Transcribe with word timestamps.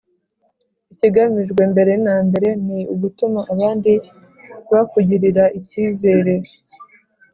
Ikigamijwe 0.93 1.61
mbere 1.73 1.93
na 2.05 2.15
mbere 2.27 2.49
ni 2.65 2.79
ugutuma 2.93 3.39
abandi 3.53 3.91
bakugirira 4.71 5.43
ikizere. 5.59 6.33